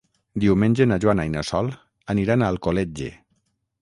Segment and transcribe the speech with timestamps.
[0.43, 1.69] Diumenge na Joana i na Sol
[2.15, 3.11] aniran a Alcoletge.